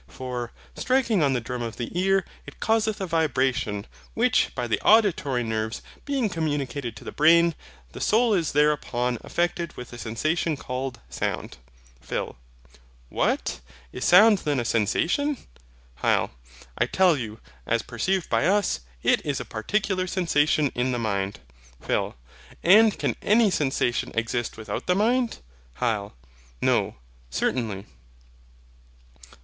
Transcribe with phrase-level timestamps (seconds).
[0.07, 3.85] For, striking on the drum of the ear, it causeth a vibration,
[4.15, 7.53] which by the auditory nerves being communicated to the brain,
[7.91, 11.57] the soul is thereupon affected with the sensation called SOUND.
[12.01, 12.35] PHIL.
[13.09, 13.61] What!
[13.93, 15.37] is sound then a sensation?
[16.01, 16.31] HYL.
[16.79, 21.41] I tell you, as perceived by us, it is a particular sensation in the mind.
[21.79, 22.15] PHIL.
[22.63, 25.41] And can any sensation exist without the mind?
[25.79, 26.13] HYL.
[26.59, 26.95] No,
[27.29, 27.85] certainly.